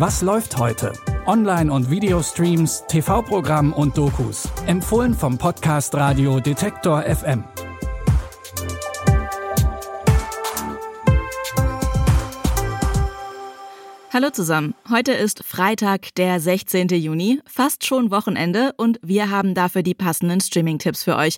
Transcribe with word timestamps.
Was 0.00 0.22
läuft 0.22 0.56
heute? 0.56 0.94
Online- 1.26 1.70
und 1.70 1.90
Videostreams, 1.90 2.84
TV-Programm 2.88 3.74
und 3.74 3.98
Dokus. 3.98 4.48
Empfohlen 4.64 5.12
vom 5.12 5.36
Podcast 5.36 5.94
Radio 5.94 6.40
Detektor 6.40 7.02
FM. 7.02 7.44
Hallo 14.10 14.30
zusammen. 14.30 14.74
Heute 14.88 15.12
ist 15.12 15.44
Freitag, 15.44 16.14
der 16.14 16.40
16. 16.40 16.88
Juni, 16.88 17.42
fast 17.44 17.84
schon 17.84 18.10
Wochenende 18.10 18.72
und 18.78 18.98
wir 19.02 19.28
haben 19.28 19.54
dafür 19.54 19.82
die 19.82 19.92
passenden 19.92 20.40
Streaming-Tipps 20.40 21.04
für 21.04 21.16
euch. 21.16 21.36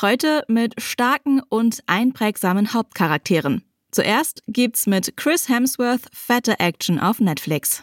Heute 0.00 0.44
mit 0.46 0.80
starken 0.80 1.40
und 1.48 1.80
einprägsamen 1.88 2.74
Hauptcharakteren. 2.74 3.64
Zuerst 3.90 4.44
gibt's 4.46 4.86
mit 4.86 5.16
Chris 5.16 5.48
Hemsworth 5.48 6.02
fette 6.12 6.60
Action 6.60 7.00
auf 7.00 7.18
Netflix. 7.18 7.82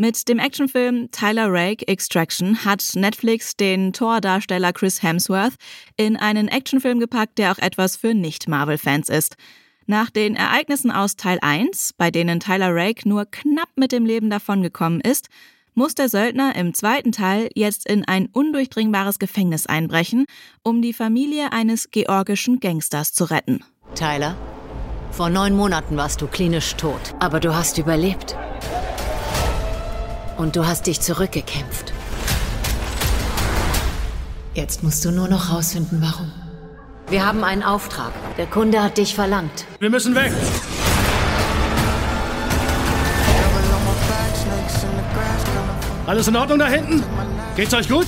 Mit 0.00 0.30
dem 0.30 0.38
Actionfilm 0.38 1.10
Tyler 1.10 1.52
Rake 1.52 1.86
Extraction 1.86 2.64
hat 2.64 2.82
Netflix 2.94 3.54
den 3.54 3.92
Tordarsteller 3.92 4.72
Chris 4.72 5.02
Hemsworth 5.02 5.56
in 5.98 6.16
einen 6.16 6.48
Actionfilm 6.48 7.00
gepackt, 7.00 7.36
der 7.36 7.52
auch 7.52 7.58
etwas 7.58 7.96
für 7.96 8.14
Nicht-Marvel-Fans 8.14 9.10
ist. 9.10 9.36
Nach 9.84 10.08
den 10.08 10.36
Ereignissen 10.36 10.90
aus 10.90 11.16
Teil 11.16 11.38
1, 11.42 11.92
bei 11.98 12.10
denen 12.10 12.40
Tyler 12.40 12.74
Rake 12.74 13.06
nur 13.06 13.26
knapp 13.26 13.68
mit 13.76 13.92
dem 13.92 14.06
Leben 14.06 14.30
davongekommen 14.30 15.02
ist, 15.02 15.28
muss 15.74 15.94
der 15.94 16.08
Söldner 16.08 16.56
im 16.56 16.72
zweiten 16.72 17.12
Teil 17.12 17.50
jetzt 17.54 17.86
in 17.86 18.06
ein 18.06 18.30
undurchdringbares 18.32 19.18
Gefängnis 19.18 19.66
einbrechen, 19.66 20.24
um 20.62 20.80
die 20.80 20.94
Familie 20.94 21.52
eines 21.52 21.90
georgischen 21.90 22.58
Gangsters 22.58 23.12
zu 23.12 23.24
retten. 23.24 23.62
Tyler, 23.94 24.34
vor 25.10 25.28
neun 25.28 25.54
Monaten 25.54 25.98
warst 25.98 26.22
du 26.22 26.26
klinisch 26.26 26.74
tot, 26.76 27.14
aber 27.18 27.38
du 27.38 27.54
hast 27.54 27.76
überlebt. 27.76 28.34
Und 30.40 30.56
du 30.56 30.66
hast 30.66 30.86
dich 30.86 31.02
zurückgekämpft. 31.02 31.92
Jetzt 34.54 34.82
musst 34.82 35.04
du 35.04 35.10
nur 35.10 35.28
noch 35.28 35.52
rausfinden, 35.52 36.00
warum. 36.00 36.32
Wir 37.10 37.26
haben 37.26 37.44
einen 37.44 37.62
Auftrag. 37.62 38.10
Der 38.38 38.46
Kunde 38.46 38.82
hat 38.82 38.96
dich 38.96 39.14
verlangt. 39.14 39.66
Wir 39.80 39.90
müssen 39.90 40.14
weg! 40.14 40.32
Alles 46.06 46.26
in 46.26 46.36
Ordnung 46.36 46.58
da 46.58 46.68
hinten? 46.68 47.04
Geht's 47.54 47.74
euch 47.74 47.90
gut? 47.90 48.06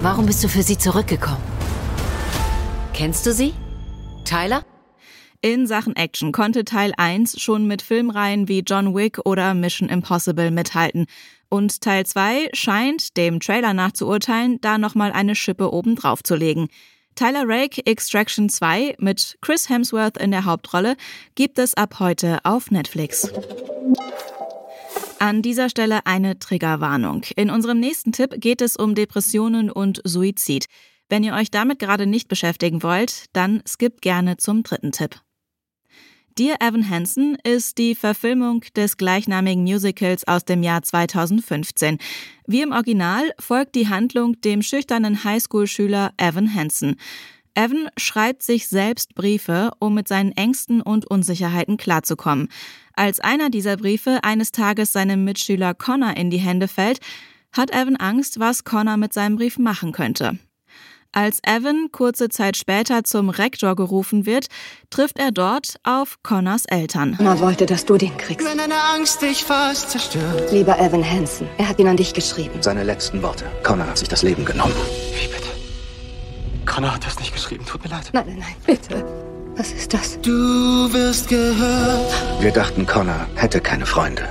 Warum 0.00 0.26
bist 0.26 0.42
du 0.42 0.48
für 0.48 0.64
sie 0.64 0.76
zurückgekommen? 0.76 1.44
Kennst 2.94 3.26
du 3.26 3.32
sie? 3.32 3.54
Tyler? 4.24 4.64
In 5.44 5.66
Sachen 5.66 5.94
Action 5.94 6.32
konnte 6.32 6.64
Teil 6.64 6.94
1 6.96 7.38
schon 7.38 7.66
mit 7.66 7.82
Filmreihen 7.82 8.48
wie 8.48 8.60
John 8.60 8.94
Wick 8.94 9.18
oder 9.26 9.52
Mission 9.52 9.90
Impossible 9.90 10.50
mithalten. 10.50 11.04
Und 11.50 11.82
Teil 11.82 12.06
2 12.06 12.48
scheint, 12.54 13.18
dem 13.18 13.40
Trailer 13.40 13.74
nachzuurteilen, 13.74 14.58
da 14.62 14.78
nochmal 14.78 15.12
eine 15.12 15.34
Schippe 15.34 15.70
obendrauf 15.70 16.22
zu 16.22 16.34
legen. 16.34 16.68
Tyler 17.14 17.42
Rake 17.46 17.84
Extraction 17.84 18.48
2 18.48 18.94
mit 18.98 19.36
Chris 19.42 19.68
Hemsworth 19.68 20.16
in 20.16 20.30
der 20.30 20.46
Hauptrolle 20.46 20.96
gibt 21.34 21.58
es 21.58 21.74
ab 21.74 21.96
heute 22.00 22.38
auf 22.44 22.70
Netflix. 22.70 23.30
An 25.18 25.42
dieser 25.42 25.68
Stelle 25.68 26.06
eine 26.06 26.38
Triggerwarnung. 26.38 27.26
In 27.36 27.50
unserem 27.50 27.80
nächsten 27.80 28.12
Tipp 28.12 28.30
geht 28.38 28.62
es 28.62 28.76
um 28.76 28.94
Depressionen 28.94 29.70
und 29.70 30.00
Suizid. 30.04 30.64
Wenn 31.10 31.22
ihr 31.22 31.34
euch 31.34 31.50
damit 31.50 31.80
gerade 31.80 32.06
nicht 32.06 32.28
beschäftigen 32.28 32.82
wollt, 32.82 33.26
dann 33.34 33.62
skippt 33.68 34.00
gerne 34.00 34.38
zum 34.38 34.62
dritten 34.62 34.90
Tipp. 34.90 35.20
Dear 36.36 36.56
Evan 36.60 36.90
Hansen 36.90 37.36
ist 37.44 37.78
die 37.78 37.94
Verfilmung 37.94 38.62
des 38.74 38.96
gleichnamigen 38.96 39.62
Musicals 39.62 40.26
aus 40.26 40.44
dem 40.44 40.64
Jahr 40.64 40.82
2015. 40.82 41.98
Wie 42.48 42.60
im 42.60 42.72
Original 42.72 43.30
folgt 43.38 43.76
die 43.76 43.88
Handlung 43.88 44.40
dem 44.40 44.60
schüchternen 44.60 45.22
Highschool-Schüler 45.22 46.10
Evan 46.16 46.52
Hansen. 46.52 46.96
Evan 47.54 47.88
schreibt 47.96 48.42
sich 48.42 48.66
selbst 48.66 49.14
Briefe, 49.14 49.70
um 49.78 49.94
mit 49.94 50.08
seinen 50.08 50.32
Ängsten 50.32 50.82
und 50.82 51.08
Unsicherheiten 51.08 51.76
klarzukommen. 51.76 52.48
Als 52.94 53.20
einer 53.20 53.48
dieser 53.48 53.76
Briefe 53.76 54.24
eines 54.24 54.50
Tages 54.50 54.92
seinem 54.92 55.22
Mitschüler 55.22 55.72
Connor 55.72 56.16
in 56.16 56.30
die 56.30 56.38
Hände 56.38 56.66
fällt, 56.66 56.98
hat 57.52 57.70
Evan 57.72 57.94
Angst, 57.94 58.40
was 58.40 58.64
Connor 58.64 58.96
mit 58.96 59.12
seinem 59.12 59.36
Brief 59.36 59.56
machen 59.56 59.92
könnte. 59.92 60.36
Als 61.16 61.38
Evan 61.46 61.92
kurze 61.92 62.28
Zeit 62.28 62.56
später 62.56 63.04
zum 63.04 63.30
Rektor 63.30 63.76
gerufen 63.76 64.26
wird, 64.26 64.46
trifft 64.90 65.20
er 65.20 65.30
dort 65.30 65.76
auf 65.84 66.16
Connors 66.24 66.64
Eltern. 66.64 67.16
Connor 67.16 67.38
wollte, 67.38 67.66
dass 67.66 67.84
du 67.84 67.96
den 67.96 68.16
kriegst. 68.16 68.44
Wenn 68.44 68.58
deine 68.58 68.74
Angst 68.92 69.22
dich 69.22 69.44
fast 69.44 69.90
zerstört. 69.90 70.50
Lieber 70.50 70.76
Evan 70.80 71.08
Hansen, 71.08 71.46
er 71.56 71.68
hat 71.68 71.78
ihn 71.78 71.86
an 71.86 71.96
dich 71.96 72.14
geschrieben. 72.14 72.60
Seine 72.62 72.82
letzten 72.82 73.22
Worte. 73.22 73.44
Connor 73.62 73.86
hat 73.86 73.98
sich 73.98 74.08
das 74.08 74.24
Leben 74.24 74.44
genommen. 74.44 74.74
Wie 75.14 75.28
bitte? 75.28 75.50
Connor 76.66 76.94
hat 76.94 77.06
das 77.06 77.20
nicht 77.20 77.32
geschrieben. 77.32 77.64
Tut 77.64 77.84
mir 77.84 77.90
leid. 77.90 78.10
Nein, 78.12 78.24
nein, 78.26 78.38
nein, 78.40 78.56
bitte. 78.66 79.04
Was 79.56 79.70
ist 79.70 79.94
das? 79.94 80.20
Du 80.20 80.32
wirst 80.92 81.28
gehört. 81.28 82.12
Wir 82.40 82.50
dachten, 82.50 82.86
Connor 82.86 83.28
hätte 83.36 83.60
keine 83.60 83.86
Freunde. 83.86 84.28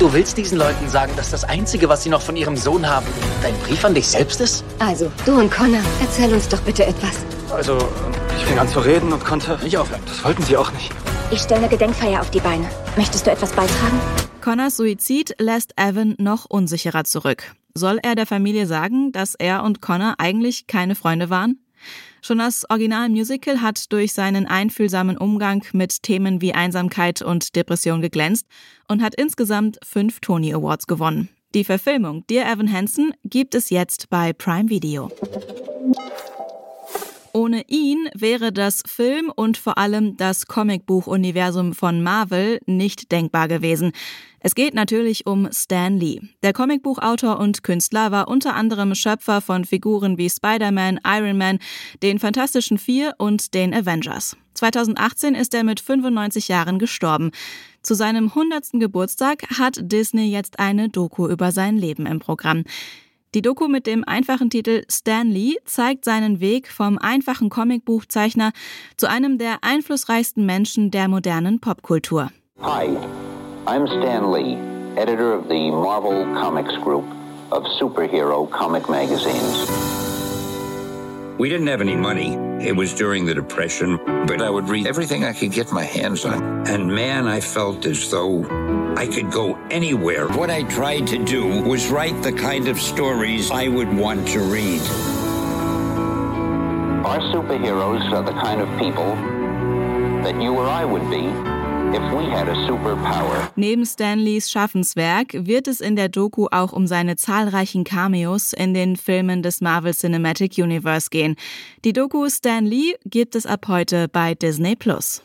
Du 0.00 0.10
willst 0.14 0.38
diesen 0.38 0.56
Leuten 0.56 0.88
sagen, 0.88 1.12
dass 1.14 1.30
das 1.30 1.44
Einzige, 1.44 1.90
was 1.90 2.02
sie 2.02 2.08
noch 2.08 2.22
von 2.22 2.34
ihrem 2.34 2.56
Sohn 2.56 2.88
haben, 2.88 3.04
dein 3.42 3.54
Brief 3.58 3.84
an 3.84 3.92
dich 3.92 4.06
selbst 4.06 4.40
ist? 4.40 4.64
Also, 4.78 5.12
du 5.26 5.38
und 5.38 5.50
Connor, 5.50 5.82
erzähl 6.00 6.32
uns 6.32 6.48
doch 6.48 6.62
bitte 6.62 6.86
etwas. 6.86 7.18
Also, 7.52 7.76
ich 8.34 8.42
fing 8.46 8.58
an 8.58 8.66
zu 8.66 8.80
reden 8.80 9.12
und 9.12 9.22
konnte 9.22 9.58
nicht 9.62 9.76
aufhören. 9.76 10.00
Das 10.06 10.24
wollten 10.24 10.42
sie 10.42 10.56
auch 10.56 10.72
nicht. 10.72 10.90
Ich 11.30 11.40
stelle 11.40 11.60
eine 11.60 11.68
Gedenkfeier 11.68 12.22
auf 12.22 12.30
die 12.30 12.40
Beine. 12.40 12.66
Möchtest 12.96 13.26
du 13.26 13.30
etwas 13.30 13.52
beitragen? 13.52 14.00
Connors 14.40 14.78
Suizid 14.78 15.34
lässt 15.38 15.74
Evan 15.76 16.14
noch 16.16 16.46
unsicherer 16.48 17.04
zurück. 17.04 17.54
Soll 17.74 17.98
er 18.02 18.14
der 18.14 18.24
Familie 18.24 18.66
sagen, 18.66 19.12
dass 19.12 19.34
er 19.34 19.64
und 19.64 19.82
Connor 19.82 20.14
eigentlich 20.16 20.66
keine 20.66 20.94
Freunde 20.94 21.28
waren? 21.28 21.58
Schon 22.22 22.38
das 22.38 22.68
Original-Musical 22.68 23.60
hat 23.60 23.92
durch 23.92 24.12
seinen 24.12 24.46
einfühlsamen 24.46 25.16
Umgang 25.16 25.64
mit 25.72 26.02
Themen 26.02 26.40
wie 26.40 26.54
Einsamkeit 26.54 27.22
und 27.22 27.56
Depression 27.56 28.02
geglänzt 28.02 28.46
und 28.88 29.02
hat 29.02 29.14
insgesamt 29.14 29.78
fünf 29.84 30.20
Tony 30.20 30.52
Awards 30.52 30.86
gewonnen. 30.86 31.28
Die 31.54 31.64
Verfilmung 31.64 32.24
Dear 32.28 32.50
Evan 32.50 32.72
Hansen 32.72 33.12
gibt 33.24 33.54
es 33.54 33.70
jetzt 33.70 34.08
bei 34.10 34.32
Prime 34.32 34.68
Video. 34.68 35.10
Ohne 37.32 37.64
ihn 37.68 38.08
wäre 38.14 38.52
das 38.52 38.82
Film 38.86 39.32
und 39.34 39.56
vor 39.56 39.78
allem 39.78 40.16
das 40.16 40.46
Comicbuch-Universum 40.46 41.74
von 41.74 42.02
Marvel 42.02 42.60
nicht 42.66 43.12
denkbar 43.12 43.46
gewesen. 43.46 43.92
Es 44.40 44.54
geht 44.54 44.74
natürlich 44.74 45.26
um 45.26 45.48
Stan 45.52 45.96
Lee. 45.96 46.20
Der 46.42 46.52
Comicbuchautor 46.52 47.38
und 47.38 47.62
Künstler 47.62 48.10
war 48.10 48.28
unter 48.28 48.54
anderem 48.54 48.94
Schöpfer 48.94 49.40
von 49.40 49.64
Figuren 49.64 50.18
wie 50.18 50.30
Spider-Man, 50.30 51.00
Iron 51.06 51.36
Man, 51.36 51.58
den 52.02 52.18
Fantastischen 52.18 52.78
Vier 52.78 53.14
und 53.18 53.54
den 53.54 53.74
Avengers. 53.74 54.36
2018 54.54 55.34
ist 55.34 55.54
er 55.54 55.62
mit 55.62 55.80
95 55.80 56.48
Jahren 56.48 56.78
gestorben. 56.78 57.30
Zu 57.82 57.94
seinem 57.94 58.28
100. 58.28 58.70
Geburtstag 58.74 59.44
hat 59.58 59.78
Disney 59.80 60.30
jetzt 60.30 60.58
eine 60.58 60.88
Doku 60.88 61.28
über 61.28 61.52
sein 61.52 61.76
Leben 61.76 62.06
im 62.06 62.18
Programm. 62.18 62.64
Die 63.32 63.42
Doku 63.42 63.68
mit 63.68 63.86
dem 63.86 64.02
einfachen 64.04 64.50
Titel 64.50 64.82
Stan 64.90 65.28
Lee 65.28 65.54
zeigt 65.64 66.04
seinen 66.04 66.40
Weg 66.40 66.66
vom 66.66 66.98
einfachen 66.98 67.48
Comicbuchzeichner 67.48 68.50
zu 68.96 69.08
einem 69.08 69.38
der 69.38 69.58
einflussreichsten 69.62 70.44
Menschen 70.44 70.90
der 70.90 71.06
modernen 71.06 71.60
Popkultur. 71.60 72.32
Hi, 72.60 72.88
I'm 73.66 73.86
Stan 73.86 74.32
Lee, 74.32 74.56
editor 74.96 75.38
of 75.38 75.44
the 75.48 75.70
Marvel 75.70 76.26
Comics 76.34 76.74
Group 76.82 77.04
of 77.52 77.62
superhero 77.78 78.46
comic 78.50 78.88
magazines. 78.88 79.29
We 81.40 81.48
didn't 81.48 81.68
have 81.68 81.80
any 81.80 81.96
money. 81.96 82.34
It 82.62 82.76
was 82.76 82.92
during 82.92 83.24
the 83.24 83.32
Depression, 83.32 83.96
but 84.26 84.42
I 84.42 84.50
would 84.50 84.68
read 84.68 84.86
everything 84.86 85.24
I 85.24 85.32
could 85.32 85.52
get 85.52 85.72
my 85.72 85.84
hands 85.84 86.26
on. 86.26 86.68
And 86.68 86.86
man, 86.94 87.26
I 87.26 87.40
felt 87.40 87.86
as 87.86 88.10
though 88.10 88.44
I 88.94 89.06
could 89.06 89.30
go 89.30 89.58
anywhere. 89.70 90.28
What 90.28 90.50
I 90.50 90.64
tried 90.64 91.06
to 91.06 91.24
do 91.24 91.62
was 91.62 91.88
write 91.88 92.22
the 92.22 92.30
kind 92.30 92.68
of 92.68 92.78
stories 92.78 93.50
I 93.50 93.68
would 93.68 93.90
want 93.90 94.28
to 94.28 94.40
read. 94.40 94.82
Our 97.06 97.20
superheroes 97.32 98.12
are 98.12 98.22
the 98.22 98.32
kind 98.32 98.60
of 98.60 98.68
people 98.78 99.14
that 100.22 100.38
you 100.42 100.52
or 100.52 100.66
I 100.66 100.84
would 100.84 101.08
be 101.08 101.49
Neben 103.56 103.84
Stanleys 103.84 104.50
Schaffenswerk 104.50 105.32
wird 105.34 105.66
es 105.66 105.80
in 105.80 105.96
der 105.96 106.08
Doku 106.08 106.46
auch 106.50 106.72
um 106.72 106.86
seine 106.86 107.16
zahlreichen 107.16 107.84
Cameos 107.84 108.52
in 108.52 108.74
den 108.74 108.96
Filmen 108.96 109.42
des 109.42 109.60
Marvel 109.60 109.92
Cinematic 109.92 110.58
Universe 110.58 111.08
gehen. 111.10 111.36
Die 111.84 111.92
Doku 111.92 112.28
Stan 112.28 112.64
Lee 112.64 112.94
gibt 113.04 113.34
es 113.34 113.44
ab 113.44 113.66
heute 113.68 114.08
bei 114.08 114.34
Disney 114.34 114.76
Plus. 114.76 115.22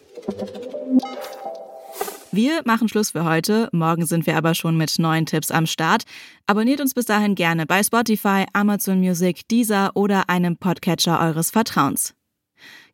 Wir 2.31 2.61
machen 2.65 2.89
Schluss 2.89 3.11
für 3.11 3.25
heute. 3.25 3.69
Morgen 3.71 4.05
sind 4.05 4.25
wir 4.25 4.35
aber 4.35 4.55
schon 4.55 4.75
mit 4.75 4.97
neuen 4.97 5.25
Tipps 5.25 5.51
am 5.51 5.67
Start. 5.67 6.03
Abonniert 6.47 6.81
uns 6.81 6.93
bis 6.93 7.05
dahin 7.05 7.35
gerne 7.35 7.65
bei 7.65 7.83
Spotify, 7.83 8.45
Amazon 8.53 8.99
Music, 8.99 9.47
Deezer 9.47 9.91
oder 9.93 10.29
einem 10.29 10.57
Podcatcher 10.57 11.19
eures 11.21 11.51
Vertrauens. 11.51 12.13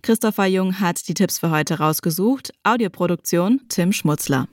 Christopher 0.01 0.45
Jung 0.45 0.79
hat 0.79 1.07
die 1.07 1.13
Tipps 1.13 1.39
für 1.39 1.51
heute 1.51 1.79
rausgesucht. 1.79 2.53
Audioproduktion 2.63 3.61
Tim 3.69 3.93
Schmutzler. 3.93 4.47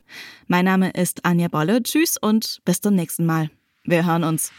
Mein 0.47 0.65
Name 0.65 0.91
ist 0.91 1.25
Anja 1.25 1.49
Bolle. 1.49 1.83
Tschüss 1.83 2.17
und 2.21 2.61
bis 2.65 2.81
zum 2.81 2.95
nächsten 2.95 3.27
Mal. 3.27 3.51
Wir 3.85 4.07
hören 4.07 4.25
uns. 4.25 4.53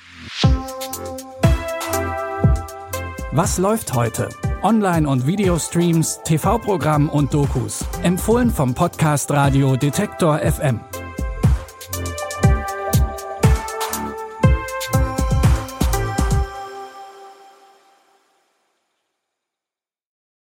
Was 3.32 3.60
läuft 3.60 3.94
heute? 3.94 4.30
Online- 4.64 5.08
und 5.08 5.28
Videostreams, 5.28 6.20
TV-Programm 6.26 7.10
und 7.10 7.34
Dokus. 7.34 7.86
Empfohlen 8.04 8.50
vom 8.50 8.74
Podcast 8.74 9.30
Radio 9.32 9.76
Detektor 9.76 10.40
FM. 10.40 10.80